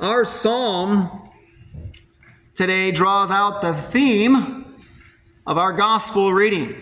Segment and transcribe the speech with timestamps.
[0.00, 1.28] Our psalm
[2.54, 4.76] today draws out the theme
[5.44, 6.80] of our gospel reading.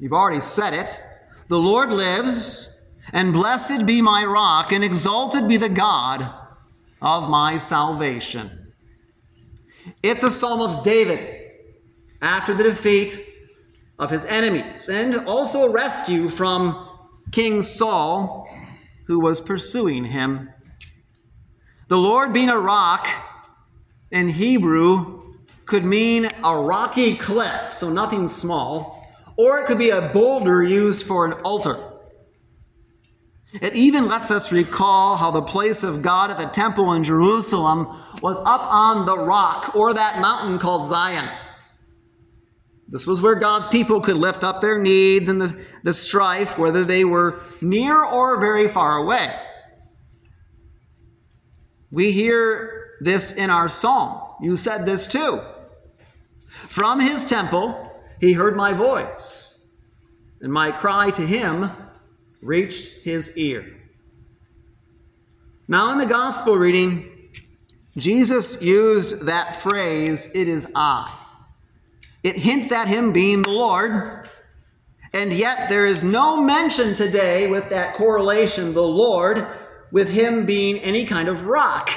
[0.00, 1.00] You've already said it.
[1.46, 2.76] The Lord lives,
[3.12, 6.28] and blessed be my rock, and exalted be the God
[7.00, 8.72] of my salvation.
[10.02, 11.52] It's a psalm of David
[12.20, 13.16] after the defeat
[13.96, 16.88] of his enemies and also a rescue from
[17.30, 18.48] King Saul,
[19.06, 20.50] who was pursuing him.
[21.94, 23.06] The Lord being a rock
[24.10, 30.08] in Hebrew could mean a rocky cliff, so nothing small, or it could be a
[30.08, 31.78] boulder used for an altar.
[33.62, 37.86] It even lets us recall how the place of God at the temple in Jerusalem
[38.20, 41.28] was up on the rock or that mountain called Zion.
[42.88, 46.84] This was where God's people could lift up their needs and the, the strife, whether
[46.84, 49.32] they were near or very far away.
[51.94, 54.20] We hear this in our psalm.
[54.42, 55.40] You said this too.
[56.48, 59.60] From his temple, he heard my voice,
[60.40, 61.70] and my cry to him
[62.42, 63.80] reached his ear.
[65.68, 67.10] Now, in the gospel reading,
[67.96, 71.12] Jesus used that phrase, it is I.
[72.24, 74.28] It hints at him being the Lord,
[75.12, 79.46] and yet there is no mention today with that correlation, the Lord,
[79.94, 81.88] with him being any kind of rock.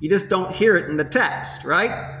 [0.00, 2.16] You just don't hear it in the text, right?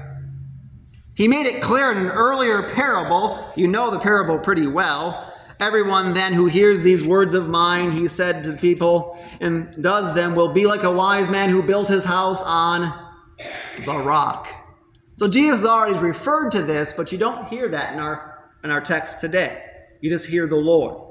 [1.14, 3.50] He made it clear in an earlier parable.
[3.56, 8.08] You know the parable pretty well Everyone then who hears these words of mine, he
[8.08, 11.86] said to the people, and does them, will be like a wise man who built
[11.86, 12.90] his house on
[13.84, 14.48] the rock.
[15.12, 18.80] So Jesus already referred to this, but you don't hear that in our, in our
[18.80, 19.62] text today.
[20.00, 21.09] You just hear the Lord.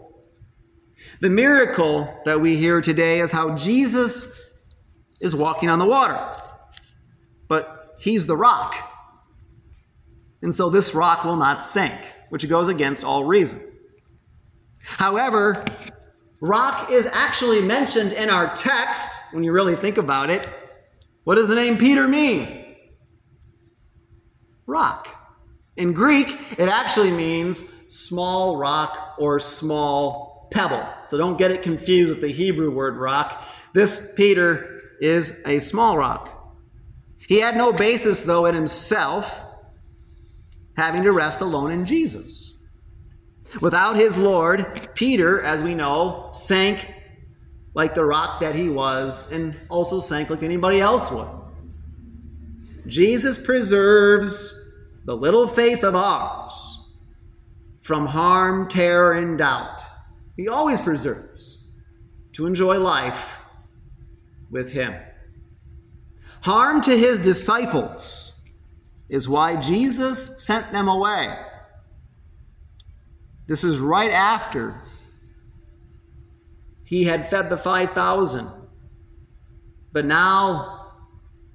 [1.19, 4.59] The miracle that we hear today is how Jesus
[5.21, 6.19] is walking on the water,
[7.47, 8.75] but he's the rock.
[10.41, 11.93] And so this rock will not sink,
[12.29, 13.59] which goes against all reason.
[14.81, 15.63] However,
[16.41, 20.47] rock is actually mentioned in our text when you really think about it.
[21.25, 22.75] What does the name Peter mean?
[24.65, 25.15] Rock.
[25.75, 30.87] In Greek, it actually means small rock or small pebble.
[31.05, 33.45] So don't get it confused with the Hebrew word rock.
[33.73, 36.35] This Peter is a small rock.
[37.27, 39.45] He had no basis, though, in himself,
[40.75, 42.57] having to rest alone in Jesus.
[43.61, 46.93] Without his Lord, Peter, as we know, sank
[47.73, 51.27] like the rock that he was and also sank like anybody else would.
[52.87, 54.55] Jesus preserves
[55.05, 56.79] the little faith of ours
[57.81, 59.83] from harm, terror, and doubt.
[60.39, 61.65] He always preserves
[62.31, 63.43] to enjoy life
[64.49, 64.95] with him.
[66.43, 68.39] Harm to his disciples
[69.09, 71.37] is why Jesus sent them away.
[73.47, 74.81] This is right after
[76.85, 78.47] he had fed the 5,000.
[79.91, 80.93] But now,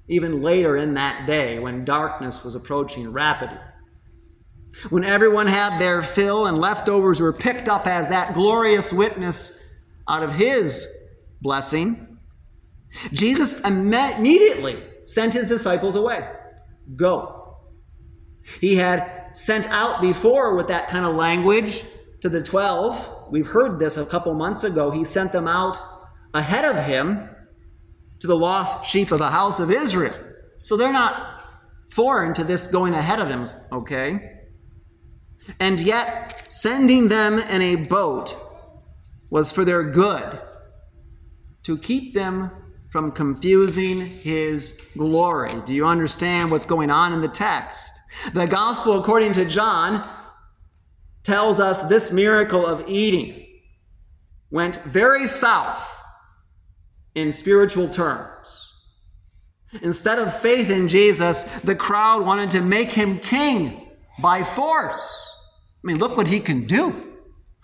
[0.07, 3.57] even later in that day, when darkness was approaching rapidly,
[4.89, 9.61] when everyone had their fill and leftovers were picked up as that glorious witness
[10.07, 10.87] out of his
[11.41, 12.17] blessing,
[13.11, 16.29] Jesus immediately sent his disciples away.
[16.95, 17.57] Go.
[18.61, 21.83] He had sent out before with that kind of language
[22.21, 23.31] to the 12.
[23.31, 24.91] We've heard this a couple months ago.
[24.91, 25.77] He sent them out
[26.33, 27.29] ahead of him
[28.19, 30.13] to the lost sheep of the house of Israel.
[30.61, 31.39] So they're not
[31.91, 34.34] foreign to this going ahead of him, okay?
[35.59, 38.35] And yet, sending them in a boat
[39.29, 40.39] was for their good,
[41.63, 42.51] to keep them
[42.89, 45.51] from confusing his glory.
[45.65, 47.91] Do you understand what's going on in the text?
[48.33, 50.07] The gospel, according to John,
[51.23, 53.45] tells us this miracle of eating
[54.51, 56.01] went very south
[57.15, 58.71] in spiritual terms.
[59.81, 63.89] Instead of faith in Jesus, the crowd wanted to make him king
[64.21, 65.34] by force.
[65.85, 66.95] I mean, look what he can do.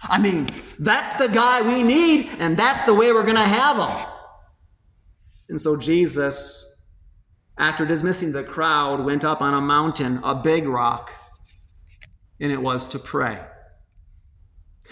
[0.04, 0.48] I mean,
[0.78, 4.08] that's the guy we need, and that's the way we're going to have him.
[5.50, 6.72] And so Jesus
[7.62, 11.12] after dismissing the crowd, went up on a mountain, a big rock,
[12.40, 13.40] and it was to pray.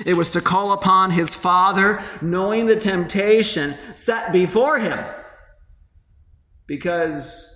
[0.06, 5.04] It was to call upon his Father, knowing the temptation set before him,
[6.68, 7.56] because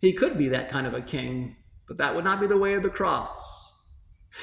[0.00, 1.56] he could be that kind of a king,
[1.86, 3.65] but that would not be the way of the cross.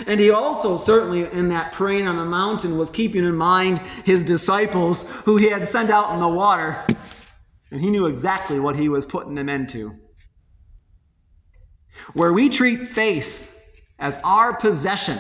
[0.08, 4.24] And he also, certainly in that praying on the mountain, was keeping in mind his
[4.24, 6.84] disciples who he had sent out in the water
[7.74, 9.96] And he knew exactly what he was putting them into.
[12.14, 13.52] Where we treat faith
[13.98, 15.18] as our possession,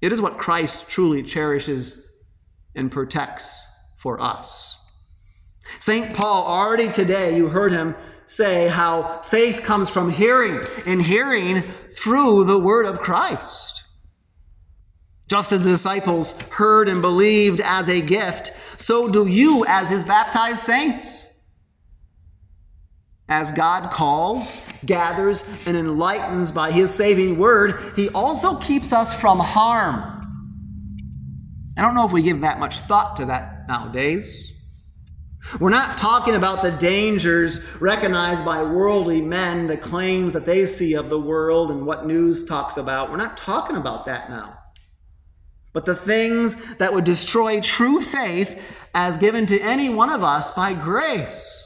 [0.00, 2.10] it is what Christ truly cherishes
[2.74, 3.66] and protects
[3.98, 4.78] for us.
[5.80, 6.14] St.
[6.14, 7.94] Paul, already today, you heard him
[8.28, 13.84] say how faith comes from hearing, and hearing through the word of Christ.
[15.28, 20.04] Just as the disciples heard and believed as a gift, so do you as his
[20.04, 21.24] baptized saints.
[23.30, 29.38] As God calls, gathers, and enlightens by his saving word, he also keeps us from
[29.38, 30.02] harm.
[31.76, 34.52] I don't know if we give that much thought to that nowadays.
[35.58, 40.94] We're not talking about the dangers recognized by worldly men, the claims that they see
[40.94, 43.10] of the world and what news talks about.
[43.10, 44.58] We're not talking about that now.
[45.72, 50.54] But the things that would destroy true faith as given to any one of us
[50.54, 51.64] by grace.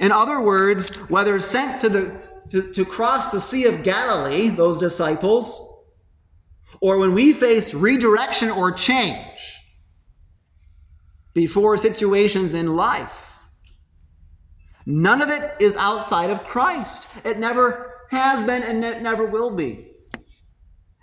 [0.00, 4.78] In other words, whether sent to, the, to, to cross the Sea of Galilee, those
[4.78, 5.62] disciples,
[6.80, 9.55] or when we face redirection or change,
[11.36, 13.38] before situations in life.
[14.86, 17.06] None of it is outside of Christ.
[17.26, 19.86] It never has been and it never will be.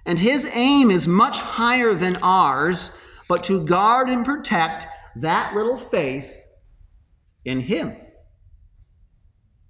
[0.08, 3.00] And his aim is much higher than ours,
[3.30, 4.88] but to guard and protect
[5.18, 6.44] that little faith
[7.46, 7.96] in him.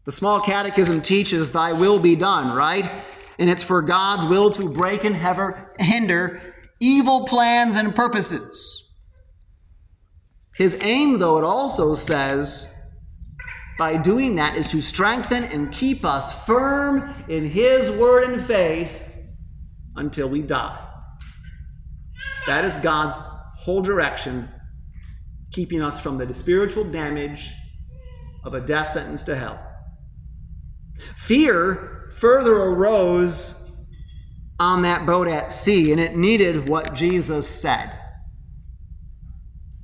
[0.06, 2.90] The small catechism teaches, Thy will be done, right?
[3.38, 5.16] And it's for God's will to break and
[5.78, 6.42] hinder
[6.80, 8.83] evil plans and purposes.
[10.56, 12.74] His aim, though, it also says,
[13.78, 19.16] by doing that, is to strengthen and keep us firm in His word and faith
[19.96, 20.80] until we die.
[22.46, 23.20] That is God's
[23.58, 24.50] whole direction,
[25.52, 27.52] keeping us from the spiritual damage
[28.44, 29.60] of a death sentence to hell.
[31.16, 33.72] Fear further arose
[34.60, 37.92] on that boat at sea, and it needed what Jesus said.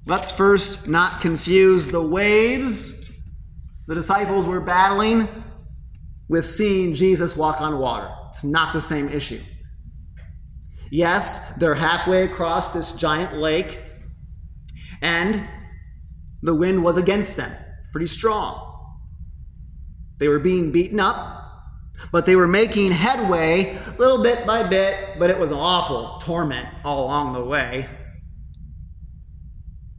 [0.09, 2.99] Let's first not confuse the waves
[3.85, 5.27] the disciples were battling
[6.27, 8.09] with seeing Jesus walk on water.
[8.29, 9.39] It's not the same issue.
[10.89, 13.83] Yes, they're halfway across this giant lake,
[15.03, 15.47] and
[16.41, 17.55] the wind was against them,
[17.91, 18.65] pretty strong.
[20.17, 21.39] They were being beaten up,
[22.11, 27.05] but they were making headway little bit by bit, but it was awful torment all
[27.05, 27.87] along the way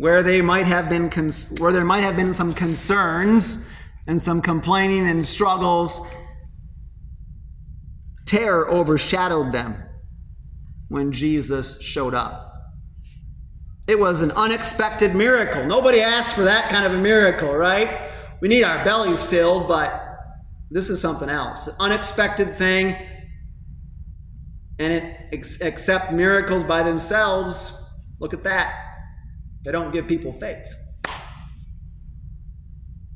[0.01, 3.71] where they might have been cons- where there might have been some concerns
[4.07, 6.01] and some complaining and struggles
[8.25, 9.77] terror overshadowed them
[10.89, 12.51] when Jesus showed up.
[13.87, 15.67] It was an unexpected miracle.
[15.67, 18.11] Nobody asked for that kind of a miracle right?
[18.41, 20.03] We need our bellies filled but
[20.71, 21.67] this is something else.
[21.67, 22.97] An unexpected thing
[24.79, 27.77] and it ex- accept miracles by themselves.
[28.19, 28.90] Look at that
[29.65, 30.75] they don't give people faith.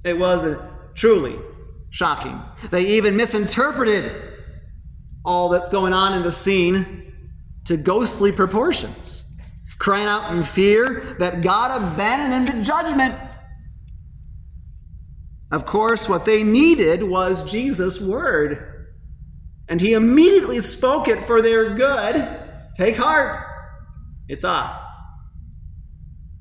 [0.05, 0.46] It was
[0.94, 1.38] truly
[1.91, 2.41] shocking.
[2.70, 4.12] They even misinterpreted
[5.25, 7.12] all that's going on in the scene
[7.64, 9.25] to ghostly proportions,
[9.79, 13.19] crying out in fear that God abandoned them to judgment.
[15.51, 18.89] Of course, what they needed was Jesus' word.
[19.69, 22.41] And he immediately spoke it for their good.
[22.77, 23.46] Take heart.
[24.29, 24.83] It's I.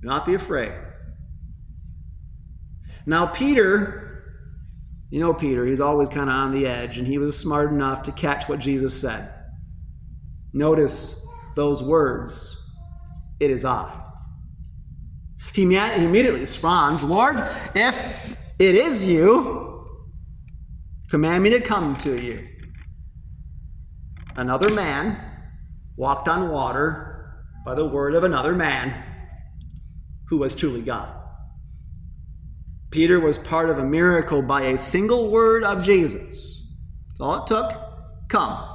[0.03, 0.73] Do not be afraid.
[3.05, 4.25] Now, Peter,
[5.09, 8.03] you know Peter, he's always kind of on the edge, and he was smart enough
[8.03, 9.33] to catch what Jesus said.
[10.51, 12.61] Notice those words
[13.39, 14.01] It is I.
[15.53, 17.37] He immediately responds, Lord,
[17.73, 19.87] if it is you,
[21.09, 22.45] command me to come to you.
[24.35, 25.17] Another man
[25.95, 29.12] walked on water by the word of another man
[30.33, 31.13] who was truly God.
[32.89, 36.67] Peter was part of a miracle by a single word of Jesus.
[37.09, 37.71] That's all it took.
[38.29, 38.67] Come.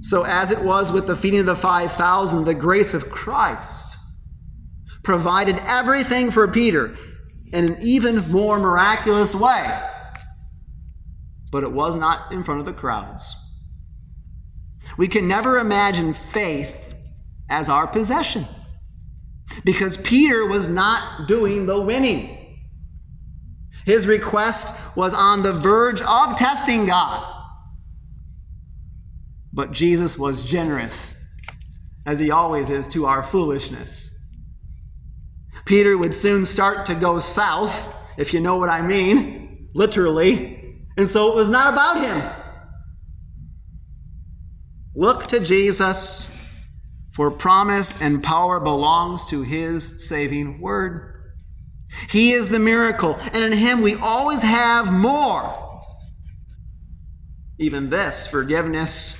[0.00, 3.96] So, as it was with the feeding of the 5,000, the grace of Christ
[5.04, 6.96] provided everything for Peter
[7.52, 9.80] in an even more miraculous way.
[11.52, 13.36] But it was not in front of the crowds.
[14.98, 16.96] We can never imagine faith
[17.48, 18.46] as our possession
[19.64, 22.38] because Peter was not doing the winning.
[23.84, 27.28] His request was on the verge of testing God.
[29.52, 31.18] But Jesus was generous,
[32.06, 34.08] as he always is, to our foolishness.
[35.64, 40.76] Peter would soon start to go south, if you know what I mean, literally.
[40.96, 42.30] And so it was not about him.
[44.94, 46.28] Look to Jesus,
[47.12, 51.08] for promise and power belongs to his saving word.
[52.08, 55.58] He is the miracle, and in him we always have more.
[57.58, 59.18] Even this forgiveness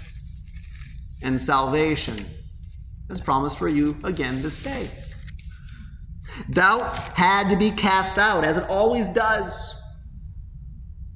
[1.23, 2.27] and salvation
[3.11, 4.89] is promised for you again this day.
[6.51, 9.79] Doubt had to be cast out, as it always does,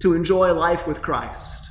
[0.03, 1.66] to enjoy life with Christ.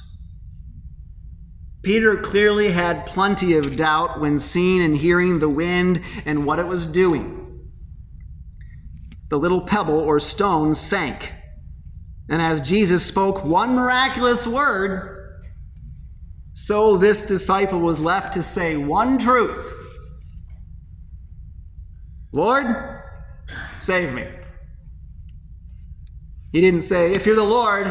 [1.86, 6.66] Peter clearly had plenty of doubt when seeing and hearing the wind and what it
[6.66, 7.70] was doing.
[9.30, 11.32] The little pebble or stone sank.
[12.28, 15.44] And as Jesus spoke one miraculous word,
[16.54, 19.72] so this disciple was left to say one truth
[22.32, 22.66] Lord,
[23.78, 24.28] save me.
[26.52, 27.86] He didn't say, If you're the Lord,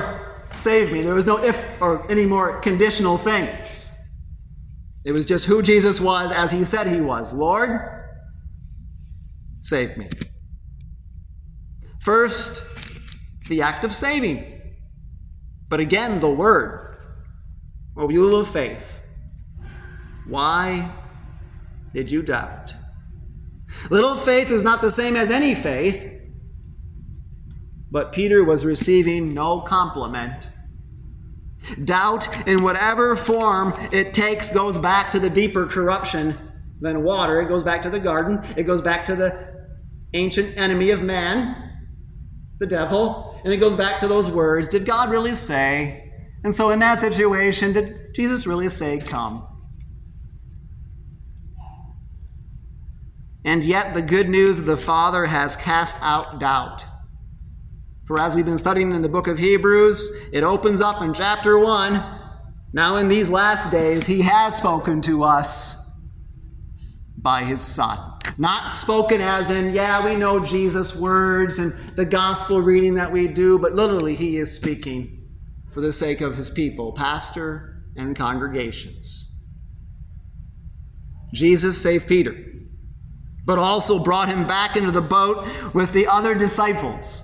[0.55, 1.03] save me.
[1.03, 3.91] There was no if or any more conditional things.
[5.05, 7.81] It was just who Jesus was as he said he was Lord,
[9.61, 10.09] save me.
[12.01, 12.63] First,
[13.49, 14.61] the act of saving.
[15.69, 16.99] But again, the word.
[17.97, 19.01] O you little faith,
[20.27, 20.89] why
[21.93, 22.75] did you doubt?
[23.91, 26.14] Little faith is not the same as any faith,
[27.95, 30.49] but Peter was receiving no compliment
[31.83, 36.37] Doubt, in whatever form it takes, goes back to the deeper corruption
[36.81, 37.41] than water.
[37.41, 38.41] It goes back to the garden.
[38.57, 39.73] It goes back to the
[40.13, 41.57] ancient enemy of man,
[42.59, 43.41] the devil.
[43.45, 46.13] And it goes back to those words Did God really say?
[46.45, 49.49] And so, in that situation, did Jesus really say, Come?
[53.47, 56.85] And yet, the good news of the Father has cast out doubt.
[58.07, 61.59] For as we've been studying in the book of Hebrews, it opens up in chapter
[61.59, 62.05] 1.
[62.75, 65.91] Now, in these last days, he has spoken to us
[67.17, 67.99] by his Son.
[68.37, 73.27] Not spoken as in, yeah, we know Jesus' words and the gospel reading that we
[73.27, 75.27] do, but literally, he is speaking
[75.73, 79.35] for the sake of his people, pastor and congregations.
[81.33, 82.37] Jesus saved Peter,
[83.47, 87.24] but also brought him back into the boat with the other disciples.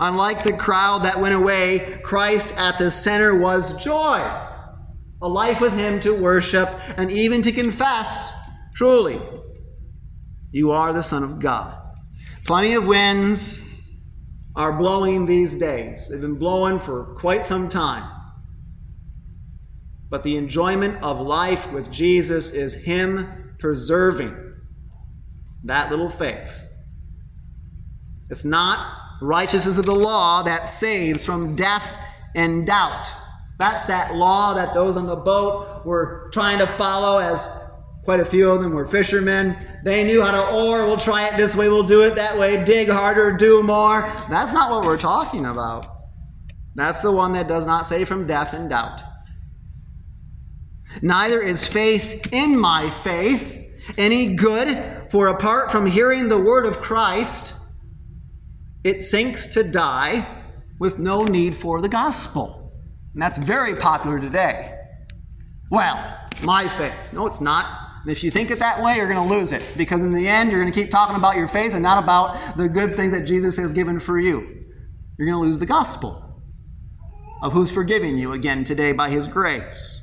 [0.00, 4.18] Unlike the crowd that went away, Christ at the center was joy.
[5.22, 8.32] A life with Him to worship and even to confess,
[8.74, 9.20] truly,
[10.50, 11.78] you are the Son of God.
[12.44, 13.60] Plenty of winds
[14.56, 16.08] are blowing these days.
[16.08, 18.10] They've been blowing for quite some time.
[20.10, 24.36] But the enjoyment of life with Jesus is Him preserving
[25.64, 26.68] that little faith.
[28.30, 32.04] It's not righteousness of the law that saves from death
[32.34, 33.08] and doubt.
[33.58, 37.60] That's that law that those on the boat were trying to follow, as
[38.04, 39.56] quite a few of them were fishermen.
[39.84, 40.86] They knew how to oar.
[40.86, 44.02] We'll try it this way, we'll do it that way, dig harder, do more.
[44.28, 45.86] That's not what we're talking about.
[46.74, 49.02] That's the one that does not save from death and doubt.
[51.02, 53.60] Neither is faith in my faith
[53.98, 57.60] any good, for apart from hearing the word of Christ,
[58.84, 60.26] it sinks to die
[60.78, 62.72] with no need for the gospel.
[63.14, 64.78] And that's very popular today.
[65.70, 67.12] Well, my faith.
[67.12, 67.64] No, it's not.
[68.02, 69.62] And if you think it that way, you're going to lose it.
[69.76, 72.56] Because in the end, you're going to keep talking about your faith and not about
[72.56, 74.40] the good things that Jesus has given for you.
[75.18, 76.42] You're going to lose the gospel
[77.42, 80.02] of who's forgiving you again today by his grace.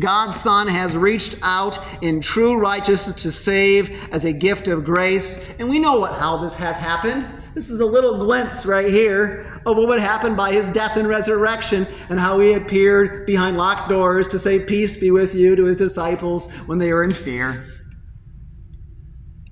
[0.00, 5.58] God's Son has reached out in true righteousness to save as a gift of grace.
[5.58, 7.24] And we know what, how this has happened.
[7.58, 11.08] This is a little glimpse right here of what would happen by his death and
[11.08, 15.64] resurrection and how he appeared behind locked doors to say, Peace be with you to
[15.64, 17.66] his disciples when they were in fear.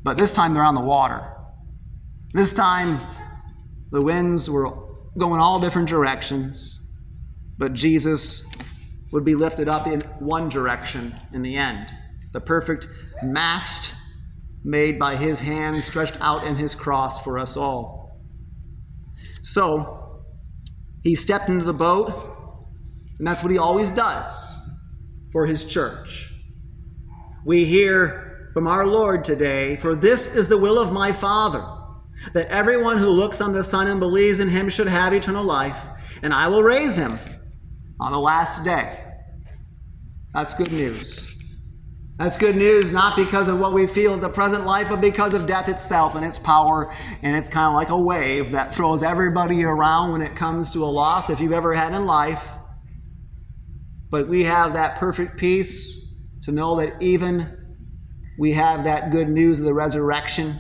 [0.05, 1.21] But this time they're on the water.
[2.33, 3.01] This time
[3.91, 4.71] the winds were
[5.19, 6.81] going all different directions,
[7.59, 8.47] but Jesus
[9.13, 11.93] would be lifted up in one direction in the end.
[12.33, 12.87] The perfect
[13.25, 13.96] mast
[14.67, 18.21] made by his hand stretched out in his cross for us all.
[19.41, 20.25] So,
[21.05, 22.11] he stepped into the boat,
[23.17, 24.59] and that's what he always does
[25.31, 26.33] for his church.
[27.45, 31.65] We hear from our Lord today, For this is the will of my Father,
[32.33, 35.87] that everyone who looks on the Son and believes in him should have eternal life,
[36.25, 37.17] and I will raise him
[38.01, 38.99] on the last day.
[40.35, 41.36] That's good news.
[42.19, 45.35] That's good news, not because of what we feel in the present life, but because
[45.35, 46.91] of death itself and its power.
[47.23, 50.79] And it's kind of like a wave that throws everybody around when it comes to
[50.79, 52.49] a loss, if you've ever had in life.
[54.11, 57.77] But we have that perfect peace to know that even
[58.39, 60.55] we have that good news of the resurrection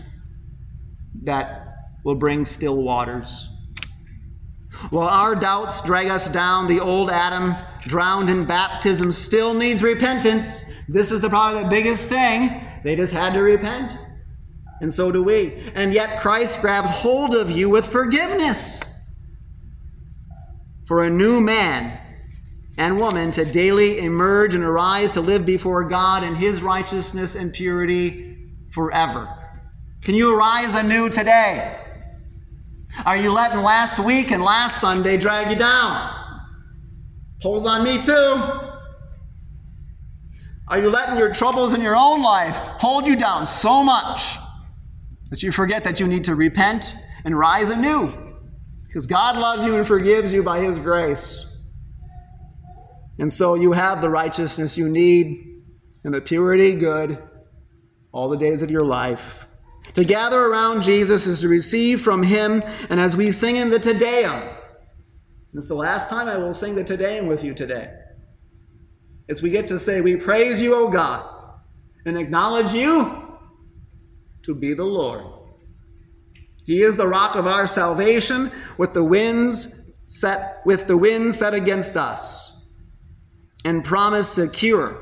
[1.23, 1.69] that
[2.05, 3.49] will bring still waters.
[4.91, 10.75] While our doubts drag us down, the old Adam, drowned in baptism, still needs repentance.
[10.88, 12.62] This is the, probably the biggest thing.
[12.85, 13.97] They just had to repent.
[14.81, 15.62] And so do we.
[15.75, 18.83] And yet Christ grabs hold of you with forgiveness
[20.85, 21.99] for a new man
[22.78, 27.52] and woman to daily emerge and arise to live before God in His righteousness and
[27.52, 28.37] purity
[28.71, 29.28] forever.
[30.02, 31.81] Can you arise anew today?
[33.05, 36.12] Are you letting last week and last Sunday drag you down?
[37.40, 38.75] Pulls on me too.
[40.69, 44.37] Are you letting your troubles in your own life hold you down so much
[45.31, 48.13] that you forget that you need to repent and rise anew?
[48.87, 51.57] Because God loves you and forgives you by His grace.
[53.19, 55.63] And so you have the righteousness you need
[56.05, 57.23] and the purity good
[58.11, 59.47] all the days of your life.
[59.95, 63.79] To gather around Jesus is to receive from Him, and as we sing in the
[63.79, 64.43] Te Deum,
[65.55, 67.93] it's the last time I will sing the Te Deum with you today.
[69.28, 71.28] It's we get to say, We praise you, O God,
[72.04, 73.38] and acknowledge you
[74.42, 75.25] to be the Lord.
[76.64, 81.54] He is the rock of our salvation, with the winds set with the winds set
[81.54, 82.66] against us,
[83.64, 84.99] and promise secure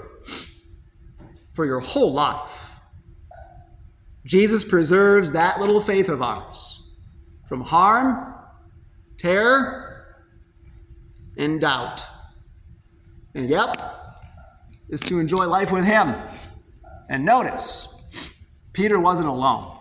[1.53, 2.75] for your whole life.
[4.25, 6.97] Jesus preserves that little faith of ours
[7.47, 8.35] from harm,
[9.19, 10.17] terror,
[11.37, 12.03] and doubt.
[13.35, 14.04] And yep,
[14.89, 16.15] is to enjoy life with Him.
[17.09, 17.89] And notice,
[18.73, 19.79] Peter wasn't alone.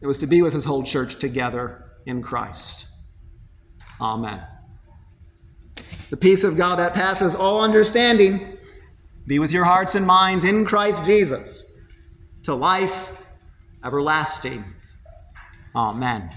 [0.00, 2.86] It was to be with his whole church together in Christ.
[4.00, 4.40] Amen.
[6.10, 8.58] The peace of God that passes all understanding
[9.26, 11.64] be with your hearts and minds in Christ Jesus
[12.44, 13.16] to life
[13.84, 14.64] everlasting.
[15.74, 16.30] Amen.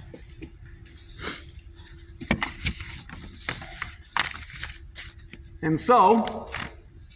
[5.63, 6.49] And so,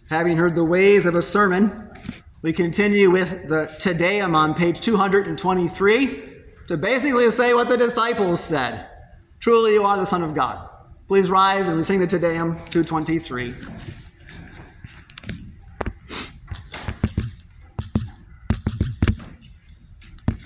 [0.09, 1.89] having heard the ways of a sermon,
[2.41, 6.23] we continue with the Te Deum on page 223
[6.67, 8.89] to basically say what the disciples said
[9.39, 10.69] Truly, you are the Son of God.
[11.07, 13.53] Please rise and we sing the Te Deum 223.